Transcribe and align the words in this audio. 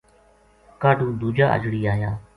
کاہڈُو 0.81 1.07
دُوجا 1.19 1.45
اجڑی 1.55 1.81
آیا 1.93 2.11